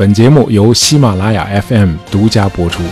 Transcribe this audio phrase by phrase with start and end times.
[0.00, 2.82] 本节目由喜马拉雅 FM 独家播出。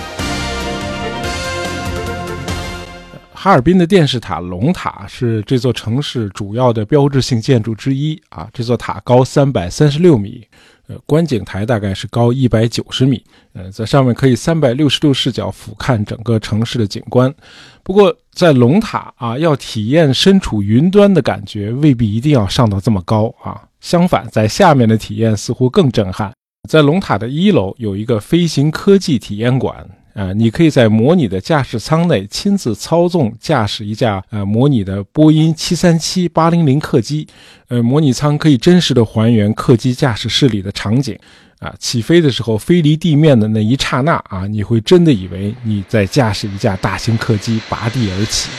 [3.33, 8.47] 哈尔滨的电视塔龙塔是这座城市主要的标志性建筑之一啊。
[8.53, 10.47] 这座塔高三百三十六米，
[10.87, 17.35] 呃，观景台大概是高一百九十米，呃，在上面可以三百六十度视角俯瞰整个城市的景观。
[17.83, 23.63] 不过，在龙塔啊，要体验身处云端的感觉，未必一定要上到这么高啊。
[23.81, 26.31] 相反，在下面的体验似乎更震撼。
[26.69, 29.85] 在龙塔的一楼有一个飞行科技体验馆。
[30.15, 37.25] 啊，你可以在模拟的驾驶舱内亲自操纵驾驶一架呃模拟的波音七三七八零零客机，
[37.69, 41.17] 呃，模拟舱可以真实的还原客机驾驶室里的场景，
[41.61, 48.51] 啊，起飞的时候飞离地面的那一刹那啊，你会真的以为你在驾驶一架大型客机拔地而起。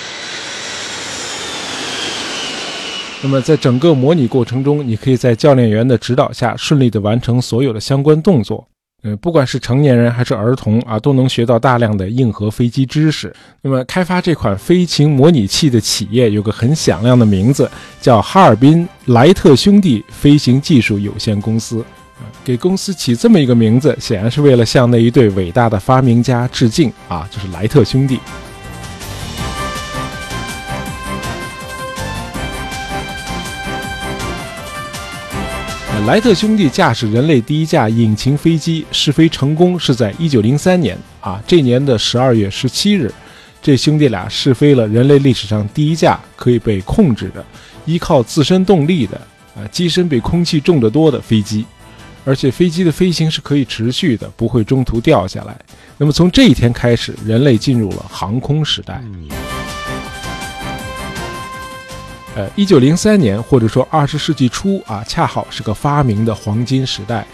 [3.21, 8.65] 那么在整个模拟过程中，你可以在教练员的指导下顺利地完成所有的相关动作。
[9.03, 13.33] 呃，不管是成年人还是儿童啊，都能学到大量的硬核飞机知识。
[13.61, 17.69] 那么，开发这款飞行模拟器的企业有个很响亮的名字，
[18.01, 21.83] 叫哈尔滨莱特兄弟飞行技术有限公司。
[22.43, 28.19] 给公司起这么一个名字，显然是为了向那一对伟大的发明家致敬啊，就是莱特兄弟。
[36.05, 43.13] 莱特兄弟驾驶人类第一架引擎飞机试飞成功是在一九零三年啊，这年的十二月十七日，
[43.61, 47.45] 这兄弟俩试飞了人类历史上第一架可以被控制的、
[47.85, 49.21] 依靠自身动力的
[49.55, 51.63] 啊，机身比空气重得多的飞机，
[52.25, 55.55] 而且飞机的飞行是可以持续的，不会中途掉下来。
[55.97, 58.99] 那么从这一天开始，人类进入了航空时代。
[62.35, 67.27] 呃，一九零三年，或者说二十世纪初啊，恰好是个发明的黄金时代。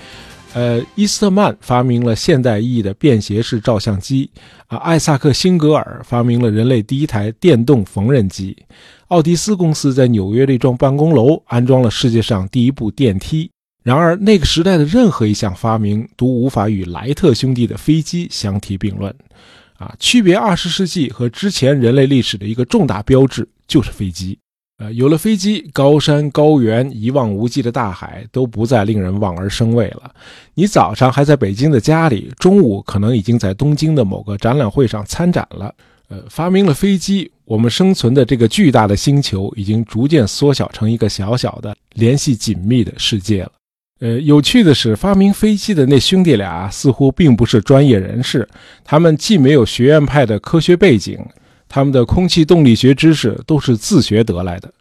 [0.53, 4.29] 呃，伊斯特曼发明了现代意义的便携式照相机，
[4.67, 8.55] 啊，艾萨克辛格尔发明了人类第一台电动缝纫机，
[9.09, 13.51] 奥迪斯公司在纽约的一幢办公楼安装了世界上第一部电梯。
[13.83, 19.13] 然而，那个时代的任何一项发明都无法与莱特兄弟的飞机相提并论。
[19.77, 24.39] 啊，区别二十世纪和之前人类历史的一个重大标志就是飞机。
[24.77, 30.11] 呃，有了飞机，高山、高原、一望无际的大海都不再令人望而生畏了。
[30.53, 35.73] 你早上还在北京的家里，中午可能已经在东京的某个展览会上参展了。
[36.09, 43.51] 呃，发明了飞机，我们生存的这个巨大的星球已经逐渐缩小成一个小小的、联系紧密的世界了。
[44.01, 48.45] 呃，有趣的是，发明飞机的那兄弟俩似乎并不是专业人士，
[48.83, 51.17] 他们既没有学院派的科学背景。
[51.67, 54.71] 他们的空气动力学知识都是自学得来的，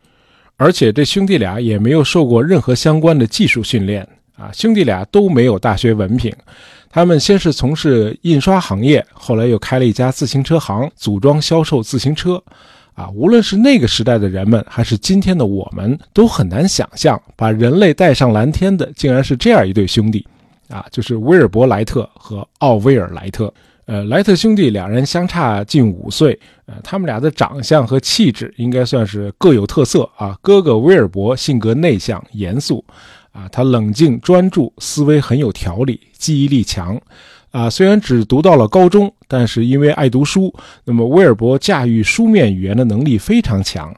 [0.56, 4.06] 而且这兄弟俩也没有受过任何相关的技术训练
[4.36, 4.50] 啊！
[4.52, 6.32] 兄弟俩都没有大学文凭，
[6.90, 12.42] 他们先是从事印刷行业，后来又开了一家自行车行，组装销售自行车。
[12.94, 20.24] 啊，无论是那个时代的人们，还是今天的我们，都很难想象，把人类带上蓝天的，竟然是这样一对兄弟，
[20.68, 23.52] 啊，就是威尔伯·莱特和奥威尔·莱特。
[23.86, 30.38] 呃，莱特兄弟两人相差近五岁，呃，他们俩的长相和气质应该算是各有特色啊。
[30.40, 32.82] 哥哥威尔伯性格内向严肃，
[33.32, 36.98] 啊，他冷静专注，思维很有条理，记忆力强，
[37.50, 43.94] 啊，虽然只读到了高中，但是因为爱读书，那么威尔伯驾驭书面语言的能力非常强。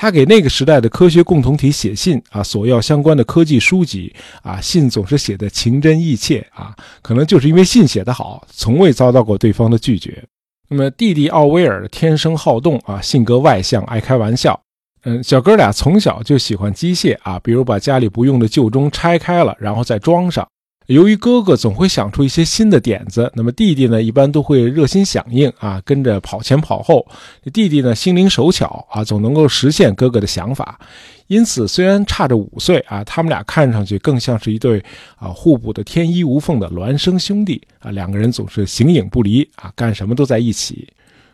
[0.00, 4.10] 他给那个时代的科学共同体写信啊，索要相关的科技书籍
[4.42, 10.24] 啊，信总是写的情真意切啊，可能就是因为信写得好，从未遭到过对方的拒绝。
[10.70, 14.58] 那么弟弟奥威尔天生好动啊，性格外向，爱开玩笑。
[15.04, 20.48] 嗯，小哥俩从小就喜欢机械啊，比如把家里不用的旧钟拆开了，然后再装上。
[20.90, 27.06] 由于哥哥总会想出一些新的点子，那么弟弟呢，一般都会热心响应啊，跟着跑前跑后。
[27.52, 30.80] 弟弟呢，心灵手巧啊，总能够实现哥哥的想法。
[31.28, 34.84] 因此，虽然差着五岁啊，他们俩看上去更像是一对
[35.14, 37.92] 啊互补的天衣无缝的孪生兄弟啊。
[37.92, 40.88] 两个人总是形影不离啊，干什么都在一起。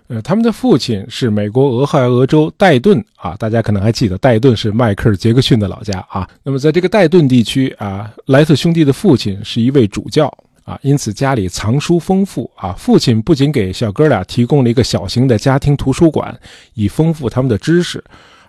[0.08, 6.28] 呃，他们的父亲是美国俄亥俄州戴顿啊，大家可能还记得，戴顿是迈克尔·杰克逊的老家啊。
[6.44, 10.32] 那么，在这个戴顿地区啊，莱特兄弟的父亲是一位主教
[10.64, 12.72] 啊，因此家里藏书丰富啊。
[12.78, 16.38] 父亲不仅给小哥俩提供了一个小型的家庭图书馆，
[16.74, 18.02] 以丰富他们的知识，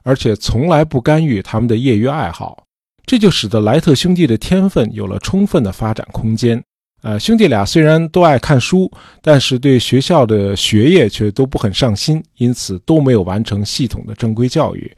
[0.03, 2.63] 而且从来不干预他们的业余爱好，
[3.05, 6.63] 这就使得莱特兄弟的天分有了充分的发展空间。
[7.03, 8.91] 呃，兄弟俩虽然都爱看书，
[9.21, 14.91] 但是对学校的学业却都不很上心，因此都没有完成系统的正规教育。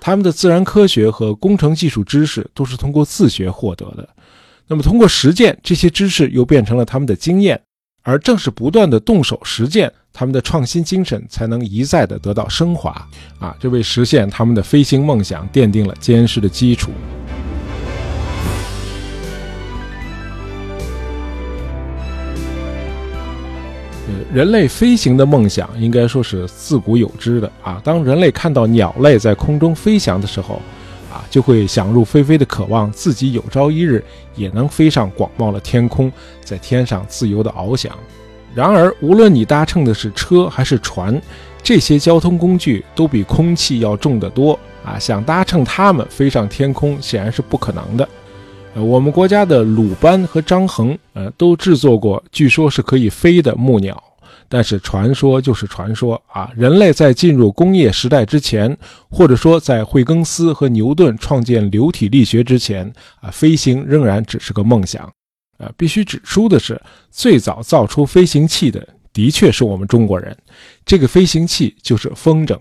[0.00, 4.08] 他们的自然科学和工程技术知识都是通过自学获得的。
[4.66, 7.60] 那么通过实践，这些知识又变成了他们的经验，
[8.02, 12.90] 而正是不断的动手实践，他们的创新精神才能一再的得到升华。
[13.38, 16.90] 啊，这为实现他们的飞行梦想奠定了坚实的基础。
[24.32, 27.78] 人类飞行的梦想应该说是自古有之的啊。
[27.84, 30.54] 当人类看到鸟类在空中飞翔的时候，
[31.12, 34.02] 啊，就会想入非非的渴望自己有朝一日
[34.34, 36.10] 也能飞上广袤的天空，
[36.42, 37.92] 在天上自由的翱翔。
[38.54, 41.20] 然而，无论你搭乘的是车还是船，
[41.62, 44.98] 这些交通工具都比空气要重得多啊！
[44.98, 48.08] 想搭乘它们飞上天空，显然是不可能的。
[48.74, 54.02] 呃，我们国家的鲁班和张衡，呃，都制作过据说是可以飞的木鸟。
[54.52, 56.50] 但是传说就是传说啊！
[56.54, 58.76] 人类在进入工业时代之前，
[59.08, 65.10] 或者说在惠更斯和牛顿创建流体力学之前啊，飞行仍然只是个梦想。
[65.56, 66.78] 啊，必须指出的是，
[67.10, 70.36] 最早造出飞行器的的确是我们中国人。
[70.84, 72.54] 这个飞行器就是风筝。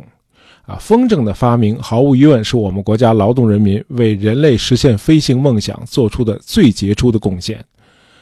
[0.61, 7.61] 啊，风筝的发明毫无疑问是我们国家劳动人民为人类实现飞行梦想做出的最杰出的贡献。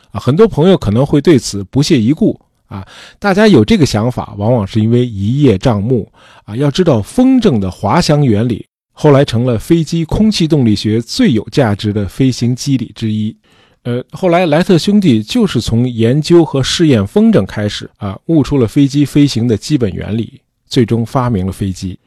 [0.10, 2.36] 啊，很多朋友可能会对此不屑一顾。
[2.69, 2.88] 啊，
[3.19, 6.10] 大家有这个想法，往往是因为一叶障目
[6.45, 6.56] 啊。
[6.56, 13.36] 要知道，风筝的滑翔原理后来成了飞机空气动力学最有价值的飞行机理之一。
[13.83, 21.98] 呃，后来莱特兄弟就是从研究和试验风筝开始啊，悟出了飞机飞行的基本原理，最终发明了飞机。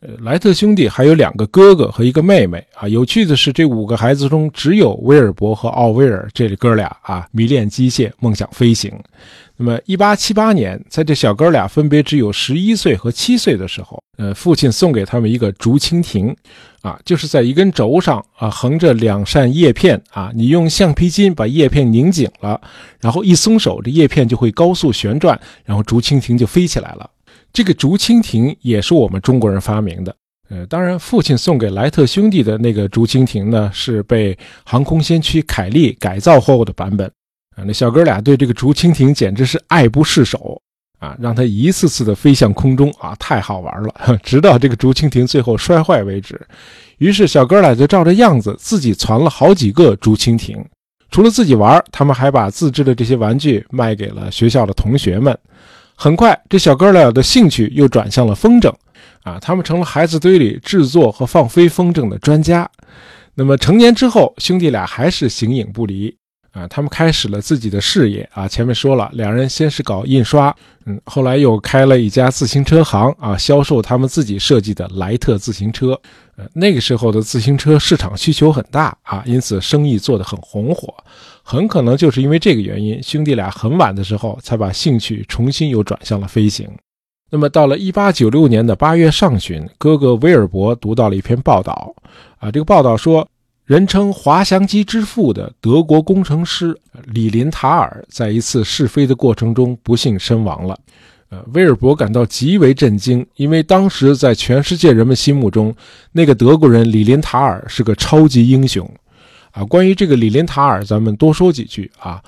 [0.00, 2.86] 呃，莱特兄弟还有两个哥哥和一个妹妹啊。
[2.86, 8.92] 有趣的是，这五个孩子中只有威尔伯和奥威尔这哥俩啊，迷恋机械，梦想飞行。
[9.56, 16.34] 那么，一八七八年，在这小哥俩分别只有十一岁和七岁的时候，呃，父亲送给他们一个竹蜻蜓，
[16.82, 22.60] 啊，就是在一根轴上啊，横着两扇叶片啊，你用橡皮筋把叶片拧紧了，
[22.98, 27.08] 然后一松手，这叶片就会高速旋转，然后竹蜻蜓就飞起来了。
[27.52, 30.16] 这个竹蜻蜓也是我们中国人发明的，
[30.50, 37.08] 呃，当然，父亲送给莱特兄弟的那个竹蜻蜓呢，是被航空先驱凯利改造后的版本。
[37.56, 40.60] 啊，那小哥俩对这个竹蜻蜓简直是爱不释手
[40.98, 46.40] 啊，让它一次次的飞向空中啊，太好玩了， 直到这个竹蜻蜓最后摔坏为止。
[46.98, 50.64] 于是小哥俩就照着样子自己攒了好几个竹蜻蜓，
[51.10, 55.36] 除了自己玩，他们还把自制的这些玩具卖给了学校的同学们。
[55.96, 58.72] 很快，这小哥俩的兴趣又转向了风筝，
[59.22, 62.68] 啊，他们成了孩子堆里制作和放飞风筝的专家。
[63.34, 66.16] 那么成年之后，兄弟俩还是形影不离。
[66.54, 68.46] 啊，他们开始了自己的事业啊。
[68.46, 70.54] 前面说了，两人先是搞印刷，
[70.86, 76.00] 嗯，后来又开了一家自行车行啊，销售他们自己设计的莱特自行车。
[76.36, 80.94] 呃，那个时候的自行车市场需求很大啊，因此生意做得很红火。
[81.42, 86.70] 很可能就是因为这个原因，兄弟俩很晚的时候才把兴趣重新又转向了飞行。
[87.30, 91.92] 那么到了1896年的8月上旬，哥哥威尔伯读到了一篇报道
[92.38, 93.28] 啊，这个报道说。
[93.64, 100.78] 人称滑翔机之父的德国工程师李林塔尔在一次试飞的过程中不幸身亡了。
[101.30, 105.74] 呃，威尔伯感到极为震惊，因为当时在全世界人们心目中，
[106.12, 108.88] 那个德国人李林塔尔是个超级英雄。
[109.50, 112.22] 啊，关于这个李林塔尔，咱们多说几句啊。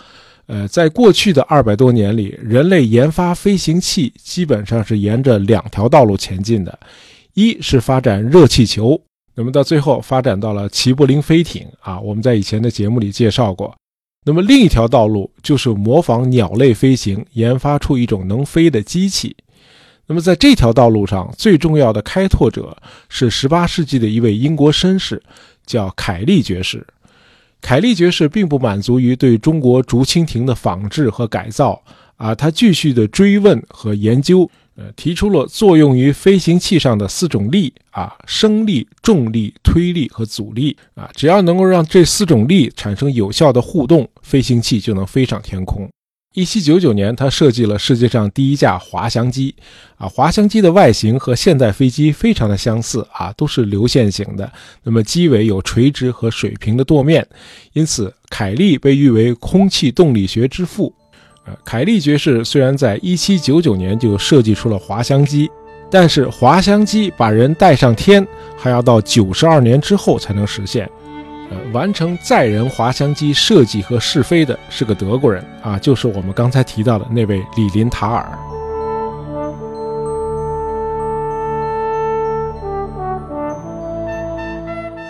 [0.46, 6.78] 呃，在过去的二百多年里，人类研发飞行器基本上是沿着两条道路前进的，
[7.34, 8.98] 一是发展热气球。
[9.38, 13.76] 那么到最后发展到了齐柏林飞艇啊，我们在以前的节目里介绍过。
[14.24, 19.36] 那么另一条道路就是模仿鸟类飞行，研发出一种能飞的机器。
[20.06, 22.76] 那么在这条道路上，最重要的开拓者
[23.08, 25.22] 是18世纪的一位英国绅士，
[25.66, 26.86] 叫凯利爵士。
[27.60, 31.82] 凯利爵士并不满足于对中国竹蜻蜓的仿制和改造
[32.16, 34.50] 啊，他继续的追问和研究。
[34.76, 45.88] 呃，提出了作用于飞行器上的四种力啊，升力、重力、推力和阻力啊，只要能够让这四种力产生有效的互动，飞行器就能飞上天空。
[46.34, 49.54] 一七九九年，他设计了世界上第一架滑翔机
[49.96, 54.52] 啊，滑翔机的外形和现代飞机非常的相似啊，都是流线型的，
[54.82, 57.26] 那么机尾有垂直和水平的舵面，
[57.72, 60.94] 因此凯利被誉为空气动力学之父。
[61.64, 65.50] 凯利爵士虽然在1799年就设计出了滑翔机，
[65.90, 68.26] 但是滑翔机把人带上天
[68.56, 70.90] 还要到92年之后才能实现。
[71.50, 78.55] 呃，完成载人滑翔机设计和试飞的是个德国人啊，就是我们刚才提到的那位李林塔尔。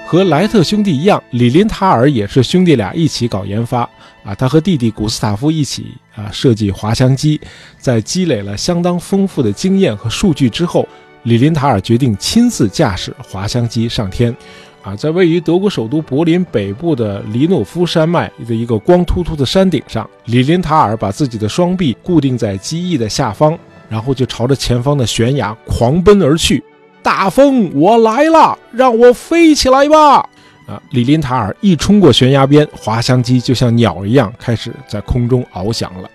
[0.07, 3.81] 和莱特兄弟一样，李林塔尔也是兄弟俩一起搞研发
[4.23, 4.33] 啊。
[4.37, 7.41] 他和弟弟古斯塔夫一起啊设计滑翔机，
[7.77, 10.89] 在积累了相当丰富的经验和数据之后，
[11.25, 14.35] 李林塔尔决定亲自驾驶滑翔机上天。
[14.81, 23.59] 啊，在位于德国首都柏林北部的里诺夫山脉的一个光秃秃的山顶上，李林塔尔把自己的双臂固定在机翼的下方，
[23.89, 26.63] 然后就朝着前方的悬崖狂奔而去。
[27.07, 30.29] 大风，我来了，让我飞起来吧！
[30.67, 36.11] 啊，李林塔尔一冲过悬崖边，滑翔机就像鸟一样开始在空中翱翔了。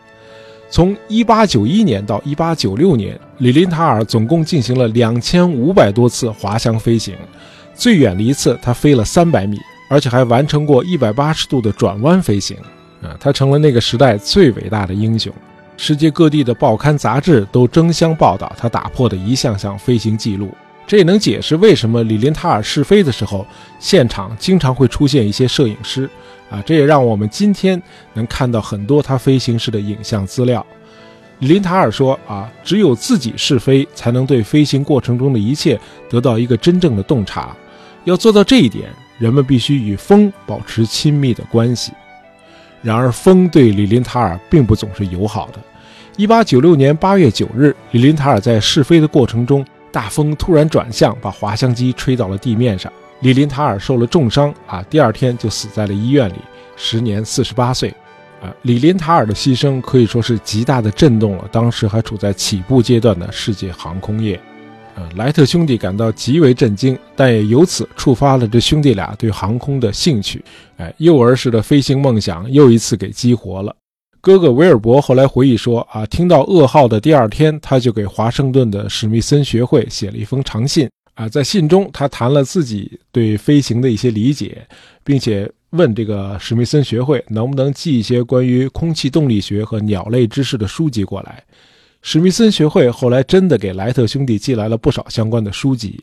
[0.70, 7.16] 从1891年到1896年，李林塔尔总共进行了2500多次滑翔飞行，
[7.74, 9.58] 最远的一次他飞了300米，
[9.90, 12.58] 而且还完成过180度的转弯飞行。
[13.02, 15.32] 啊，他成了那个时代最伟大的英雄。
[15.78, 20.54] 世界各地的报刊杂志都争相报道他打破的一项项飞行记录。
[20.92, 23.48] 这也能解释为什么李林塔尔试飞的时候，
[23.80, 26.10] 现场经常会出现一些摄影师，
[26.50, 27.82] 啊，这也让我们今天
[28.14, 30.68] 能看到很多他飞行时的影像资料。
[31.40, 35.80] 李林塔尔说：“啊，只有自己试飞，才能对飞行过程中的一切
[36.10, 37.56] 得到一个真正的洞察。
[38.04, 41.94] 要做到这一点，人们必须与风保持亲密的关系。
[42.82, 45.60] 然而，风对李林塔尔并不总是友好的。
[46.18, 52.92] 1896年8月9日，李林塔尔在试飞的过程中。”大风突然转向，把滑翔机吹到了地面上。
[53.20, 56.36] 李林塔尔受了重伤啊，第二天就死在了医院里，
[56.76, 57.94] 时年四十八岁。
[58.42, 64.40] 啊，李林塔尔的牺牲可以说是极大的震动了当时还处在起步阶段的世界航空业。
[64.96, 70.44] 呃，莱特兄弟感到极为震惊，但也由此触发了这兄弟俩对航空的兴趣。
[70.78, 73.76] 哎，幼儿时的飞行梦想又一次给激活了。
[74.22, 80.88] 哥哥威尔伯后来回忆说：“啊，听到噩耗的第二天，他就给华盛顿的史密森学会写了一封长信。
[81.16, 84.66] 啊，在信中，他谈了自己对飞行的一些理解，
[85.04, 91.44] 并且问这个史密森学会能不能寄一些关于空气动力学和鸟类知识的书籍过来。
[92.04, 96.00] 史密森学会后来真的给莱特兄弟寄来了不少相关的书籍。”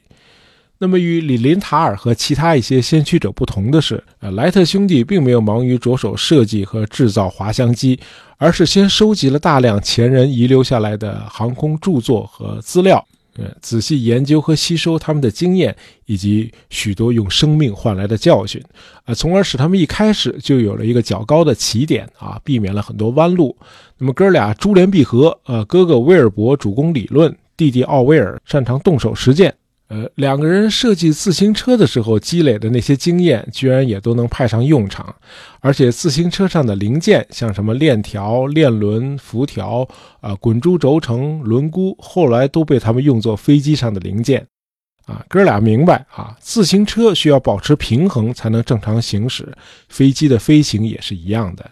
[0.80, 7.99] 那么，与李林塔尔和其他一些先驱者不同的是，呃，莱特兄弟并没有忙于着手设计和制造滑翔机，
[8.37, 13.04] 而是先收集了大量前人遗留下来的航空著作和资料，
[13.37, 15.75] 呃，仔细研究和吸收他们的经验
[16.06, 18.62] 以及许多用生命换来的教训，
[19.04, 23.56] 呃，从而使他们一开始就有了一个较高的起点啊，避免了很多弯路。
[23.99, 29.52] 那么，哥俩珠联璧合，呃，哥哥威尔伯主攻理论，弟弟奥威尔擅长动手实践。
[29.88, 35.14] 呃，两个人设计自行车的时候积累的那些经验，居然也都能派上用场。
[35.61, 39.88] 而且自行车上的零件，像什么链条、链轮、辐条、
[40.21, 44.47] 啊滚珠轴承、轮毂，后来都被他们用作飞机上的零件。
[45.07, 49.57] 啊，哥俩明白啊，自行车需要保持平衡才能正常行驶，
[49.88, 51.64] 飞机的飞行也是一样的。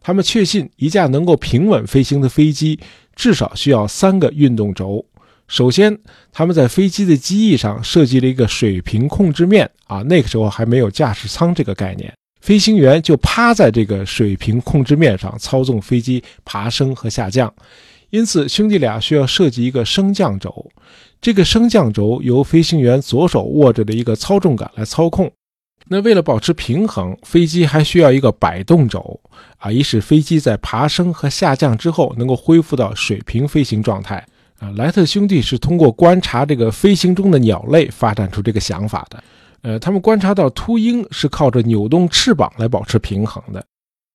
[0.00, 2.80] 他们确信，一架能够平稳飞行的飞机，
[3.14, 5.04] 至少需要三个运动轴。
[5.50, 5.98] 首先，
[6.32, 17.52] 他们在飞机的机翼上设计了一个水平控制面啊，那个时候还没有驾驶舱这个概念，飞行员就趴在这个水平控制面上操纵飞机爬升和下降。
[18.10, 20.70] 因此，兄弟俩需要设计一个升降轴，
[21.20, 25.28] 这个升降轴由飞行员左手握着的一个操纵杆来操控。
[25.88, 29.18] 那为了保持平衡，飞机还需要一个摆动轴
[29.58, 34.24] 啊，以使飞机在爬升和下降之后能够恢复到水平飞行状态。
[34.60, 39.24] 啊，莱特兄弟是通过观察这个飞行中的鸟类发展出这个想法的。
[39.62, 43.64] 呃，他们观察到秃鹰是靠着扭动翅膀来保持平衡的。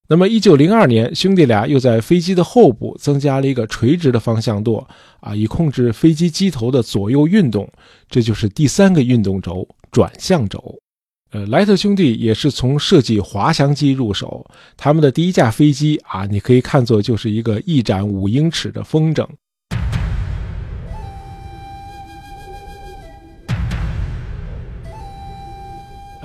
[0.07, 4.87] 那么，一九零二年，兄弟俩又在飞机的后部增加了一个垂直的方向舵，
[5.19, 7.67] 啊，以控制飞机机头的左右运动。
[8.07, 10.77] 这就是第三个运动轴——转向轴。
[11.31, 14.45] 呃，莱特兄弟也是从设计滑翔机入手。
[14.77, 19.27] 他们的第一架飞机啊，你可以看作就是一个翼展五英尺的风筝。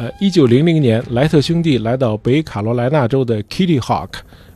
[0.00, 4.08] 呃，一九零零年，莱特兄弟来到北卡罗来纳州的 Kitty Hawk，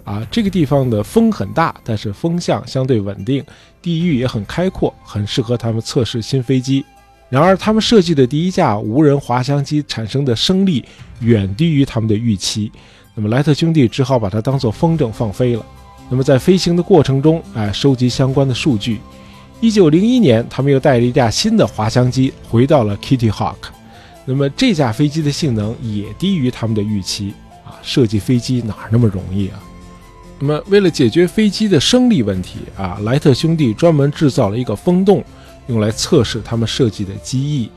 [0.03, 3.45] 啊，这个地方的风很大，但是风向相对稳定，
[3.83, 6.83] 地域也很开阔，很适合他们测试新飞机。
[7.29, 10.83] 然而，他们设计的第一架无人滑翔机产生的升力
[11.21, 12.73] 远低于他们的预期，
[13.15, 15.67] 那么莱特兄弟只好把它当做风筝放飞了。
[16.09, 18.99] 那么在飞行的过程中，哎，收集相关的数据。
[19.61, 23.57] 一九零一年，他们又带了一架新的滑翔机回到了 Kitty Hawk。
[24.25, 27.77] 那么这架飞机的性能也低于他们的预期啊！
[27.83, 29.63] 设计飞机哪那么容易啊？
[30.39, 35.23] 那么为了解决飞机的升力问题啊，莱特兄弟专门制造了一个风洞，
[35.67, 37.71] 用来测试他们设计的机翼。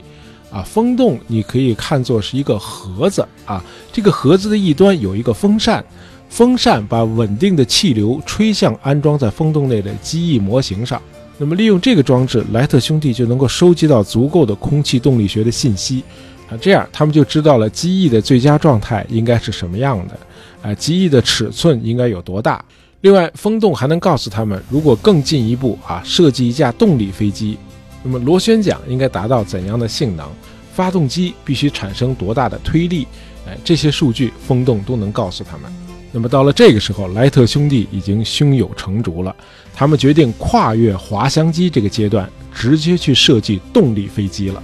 [0.50, 3.62] 啊，风洞你可以看作是一个盒子啊，
[3.92, 5.84] 这个盒子的一端有一个风扇，
[6.30, 11.00] 风扇把稳定的气流吹向安装在风洞内的机翼模型上。
[11.36, 16.02] 那么利用这个装置，莱特兄弟就能够收集到足够的空气动力学的信息
[16.50, 20.18] 啊，这样他们就知道了机翼的最佳状态应该是什么样的，
[20.62, 22.64] 啊，机翼的尺寸应该有多大。
[23.02, 27.56] 另外，风洞还能告诉他们，如果更进一步啊，设计一架动力飞机。
[28.02, 30.28] 那么螺旋桨应该达到怎样的性能？
[30.72, 33.06] 发动机必须产生多大的推力？
[33.46, 35.70] 哎，这些数据风洞都能告诉他们。
[36.10, 39.34] 那么到了这个时候，莱特兄弟已经胸有成竹了。
[39.74, 44.62] 他们决定跨越滑翔机这个阶段，直接去设计动力飞机了。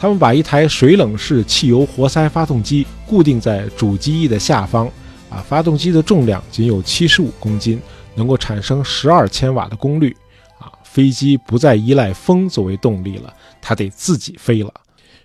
[0.00, 4.86] 他们把一台水冷式汽油活塞发动机固定在主机翼的下方，
[5.28, 7.78] 啊，发动机的重量仅有七十五公斤，
[8.14, 10.16] 能够产生十二千瓦的功率。
[10.58, 14.72] 啊飞机不再依赖风作为动力了，它得自己飞了。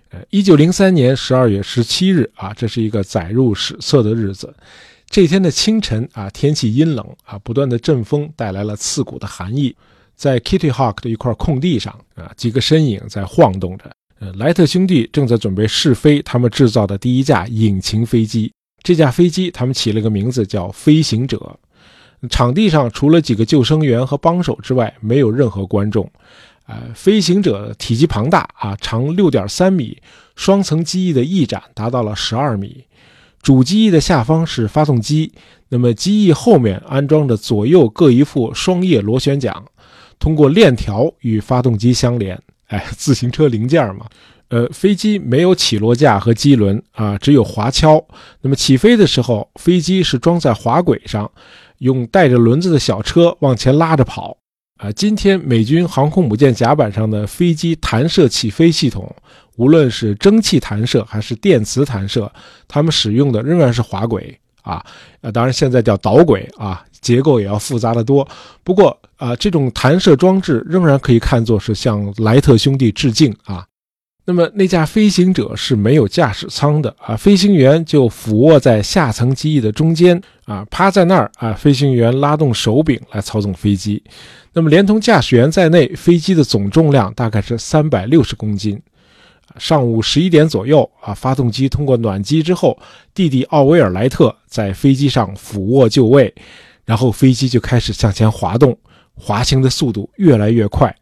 [0.09, 4.53] 呃，一九零三年十二月十七日啊，这是一个载入史册的日子。
[5.09, 9.73] 这天的清晨啊，天气阴冷啊，不断的阵风带来了刺骨的寒意。
[10.17, 13.89] 在 Kitty Hawk 的一块空地上啊，几个身影在晃动着。
[14.19, 18.51] 呃，莱特兄弟正在准备试飞他们制造的第一架引擎飞机。
[18.81, 21.59] 这架飞机他们起了个名字叫“飞行者”。
[22.29, 26.09] 场地上除了几个救生员和帮手之外，没有任何观众。
[26.65, 30.01] 呃，飞行者体积庞大啊，长六点三米，
[30.35, 32.85] 双层机翼的翼展达到了十二米。
[33.41, 35.31] 主机翼的下方是发动机，
[35.69, 39.63] 那么机翼后面安装着左右各一副双叶螺旋桨，
[40.17, 42.41] 通过链条与发动机相连。
[42.67, 44.05] 哎， 自行车零件嘛。
[44.49, 48.05] 呃，飞机没有起落架和机轮啊，只有滑橇。
[48.41, 51.29] 那么起飞的时候，飞机是装在滑轨上。
[51.79, 54.37] 用带着轮子的小车往前拉着跑，
[54.77, 59.13] 啊，今天美军航空母舰甲板上的飞机弹射起飞系统，
[59.57, 62.31] 无论是蒸汽弹射还是电磁弹射，
[62.65, 64.81] 他们使用的仍然是滑轨啊，
[65.19, 68.27] 呃，当然现在叫导轨啊，结构也要复杂的多。
[68.63, 73.63] 不过啊，这种弹射装置仍然可以看作是向莱特兄弟致敬啊。
[74.27, 84.01] 那么那架飞行者是没有驾驶舱的啊，飞行员就俯卧在下层机翼的中间啊，趴在那儿啊，飞行员拉动手柄来操纵飞机。
[84.53, 88.81] 那么连同驾驶员在内，飞机的总重量大概是三百六十公斤。
[89.59, 92.77] 上午十一点左右啊，发动机通过暖机之后，
[93.13, 96.33] 弟弟奥威尔莱特在飞机上俯卧就位，
[96.85, 98.77] 然后飞机就开始向前滑动，
[99.13, 100.95] 滑行的速度越来越快。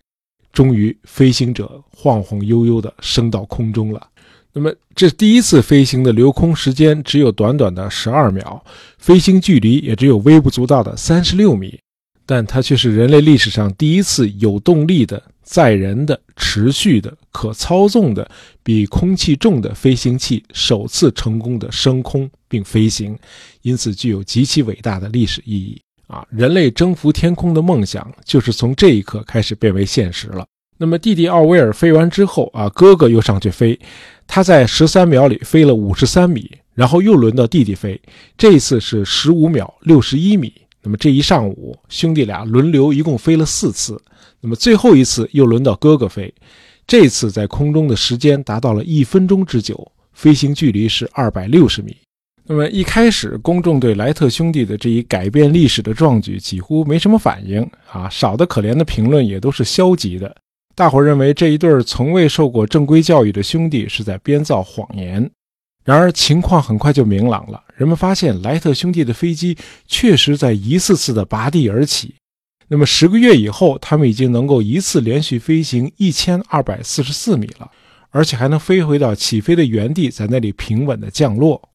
[0.51, 4.07] 终于，飞行者晃晃悠悠地升到空中了。
[4.53, 8.63] 那么，这第一次飞行的留空时间只有短短的十二秒，
[8.99, 11.79] 飞行距离也只有微不足道的三十六米，
[12.25, 18.29] 但它却是人类历史上第一次有动力的、载人的、持续的、可操纵的、
[18.63, 23.17] 比空气重的飞行器首次成功的升空并飞行，
[23.61, 25.79] 因此具有极其伟大的历史意义。
[26.07, 30.45] 啊，人类征服天空的梦想就是从这一刻开始变为现实了。
[30.77, 33.79] 那么，弟弟奥威尔飞完之后啊，哥哥又上去飞，
[34.27, 37.99] 他在十三秒里飞了五十三米，然后又轮到弟弟飞，
[38.37, 40.53] 这一次是十五秒六十一米。
[40.81, 43.99] 那么这一上午，兄弟俩轮流一共飞了四次。
[44.43, 46.31] 那么最后一次又轮到哥哥飞，
[46.85, 51.95] 这次在空中的时间达到了一分钟之久，飞行距离是二百六十米。
[52.45, 60.35] 那么一开始，公众对莱特兄弟的这一改变历史的壮举几乎没什么反应啊，少得可怜的评论也都是消极的。
[60.75, 65.31] 大伙认为这一对从未受过正规教育的兄弟是在编造谎言。
[65.85, 72.13] 然而情况很快就明朗了，人们发现莱特兄弟的飞机确实在一次次的拔地而起。
[72.73, 77.69] 那么十个月以后，他们已经能够一次连续飞行一千二百四十四米了，
[78.09, 81.69] 而且还能飞回到起飞的原地，在那里平稳的降落。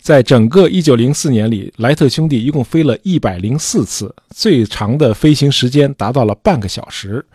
[0.00, 7.26] 在整个一九零四年里，莱特兄弟一共飞了一百零四次，最长的飞行时间达到了半个小时。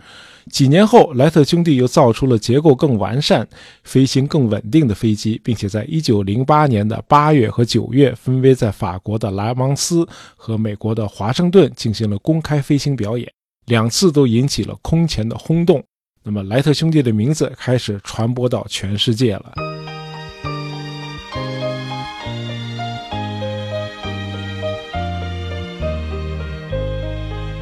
[0.51, 3.47] 几年后，莱特兄弟又造出了结构更完善、
[3.83, 13.31] 飞行更稳定的飞机，并且在1908年的8月和9月，分别在法国的莱芒斯和美国的华盛顿进行了公开飞行表演，
[13.67, 15.83] 两次都引起了空前的轰动。
[16.23, 19.78] 那么，莱特兄弟的名字开始传播到全世界了。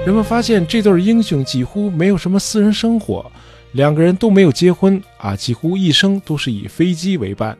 [0.07, 3.29] 人们发现这对英雄几乎没有什么私人生活，
[3.73, 7.57] 两个人都没有结婚啊，几乎一生都是以飞机为伴。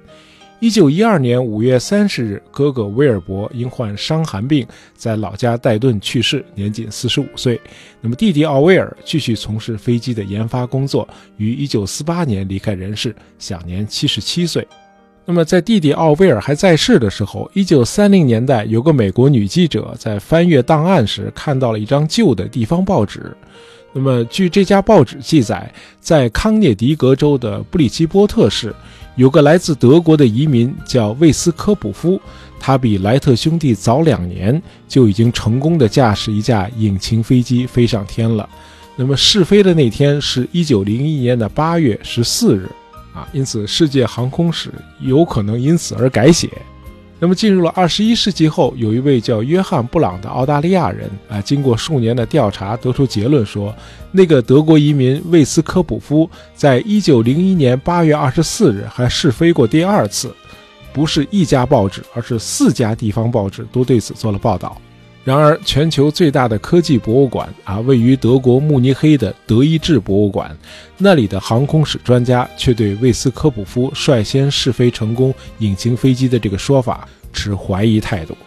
[0.61, 7.59] 一九一二年五月三十日，哥哥威尔伯因患伤寒病，在老家戴顿去世，年仅四十五岁。
[7.99, 11.05] 那么弟弟奥威尔继续从事飞机的研发工作，
[11.35, 14.65] 于一九四八年离开人世，享年七十七岁。
[15.29, 23.35] 那么在弟弟奥威尔还在世的时候，一九三零年代，有个美国女记者在翻阅档案时，看到了一张旧的地方报纸。
[23.91, 28.73] 那么据这家报纸记载，在康涅狄格州的布里奇波特市。
[29.17, 32.21] 有个来自德国的移民叫魏斯科普夫，
[32.57, 38.47] 他比莱特兄弟早两年就已经成功的驾驶一架引擎飞机飞上天了。
[38.95, 42.69] 那么试飞的那天是一九零一年的八月十四日，
[43.17, 46.49] 啊，因此世界航空史有可能因此而改写。
[47.19, 53.73] 那么进入了二十一世纪后，有一位叫约翰·布朗的澳大利亚人啊，经过数年的调查，得出结论说，
[54.11, 60.31] 那个德国移民魏斯科普夫在一九零一年八月二十四日还试飞过第二次，
[60.93, 64.79] 不是一家报纸，而是四家地方报纸都对此做了报道。
[65.27, 70.57] 然而，全球最大的科技博物馆啊，位于德国慕尼黑的德意志博物馆，
[70.97, 78.37] 那里的航空史专家却对魏斯科普夫率先试飞成功隐形飞机的这个说法持怀疑态度，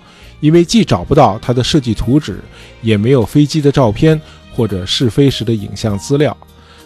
[0.40, 2.40] 因为既找不到它的设计图纸，
[2.80, 4.18] 也没有飞机的照片
[4.56, 6.34] 或者试飞时的影像资料。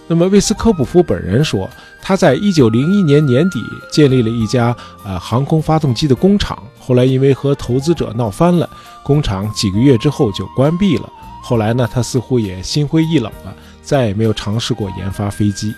[0.07, 1.69] 那么，魏斯科普夫本人说，
[2.03, 3.59] 他在一九零一年年底
[3.90, 8.69] 建立了一家呃航空发动机的工厂，后来因为和投资者闹翻了，
[9.03, 11.11] 工厂几个月之后就关闭了。
[11.43, 15.75] 后来呢，他似乎也心灰意冷了，再也没有尝试过研发飞机。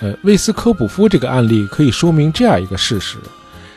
[0.00, 3.16] 呃，魏斯科普夫这个案例可以说明这样一个事实：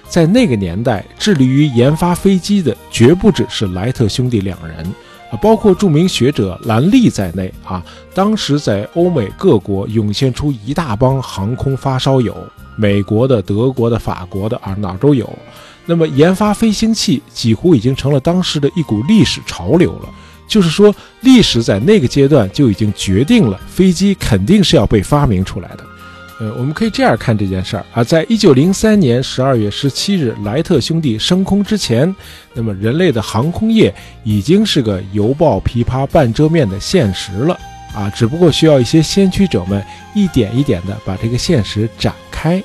[0.10, 4.86] 在那个年代，致力于研发飞机的绝不只是莱特兄弟两人。
[5.32, 7.84] 啊包括著名学者兰利在内啊，
[8.14, 12.36] 当时在欧美各国涌现出一大帮航空发烧友，
[12.76, 15.30] 美国的、德国的、法国的啊，哪儿都有。
[15.86, 20.10] 那么研发飞行器几乎已经成了当时的一股历史潮流了。
[20.48, 25.84] 就是说，历史在那个阶段就已经决定了飞机肯定是要被发明出来的。
[26.38, 32.14] 呃，我们可以这样看这件事儿啊，在一九零三年十二月十七日莱特兄弟升空之前，
[32.54, 33.94] 那么人类的航空业
[34.26, 37.58] 已经是个犹抱琵琶半遮面的现实了
[37.94, 39.82] 啊，只不过需要一些先驱者们
[40.14, 42.62] 一点一点的把这个现实展开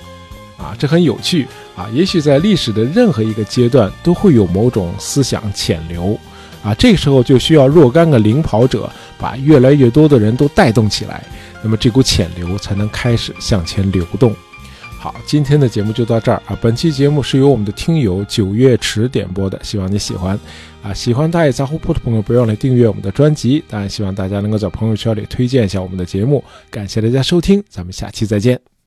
[0.57, 1.89] 啊，这很有趣啊。
[1.93, 6.19] 也许在历史的任何一个阶段都会有某种思想潜流
[6.65, 11.23] 啊，这个时候就需要若干个领跑者把越来越多的人都带动起来。
[11.63, 14.35] 那么这股潜流才能开始向前流动。
[14.99, 16.59] 好，今天的节目就到这儿啊。
[16.61, 20.39] 本期节目是由我们的听友九月池点播的，希望你喜欢。
[20.83, 23.65] 啊，喜欢大爷杂货铺的朋友，不要忘了订阅我们的专辑。
[23.69, 26.45] 当然，希望大家能够在朋友圈里推荐一下我们的节目。
[26.71, 28.80] 感谢大家收听，咱们下期再见。